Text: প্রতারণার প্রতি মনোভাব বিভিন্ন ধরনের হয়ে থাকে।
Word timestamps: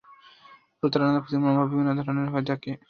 প্রতারণার 0.83 1.21
প্রতি 1.23 1.37
মনোভাব 1.37 1.67
বিভিন্ন 1.71 1.89
ধরনের 1.99 2.27
হয়ে 2.33 2.47
থাকে। 2.49 2.71